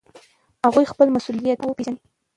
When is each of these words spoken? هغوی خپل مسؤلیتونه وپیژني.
هغوی 0.65 0.89
خپل 0.91 1.07
مسؤلیتونه 1.15 1.67
وپیژني. 1.67 1.99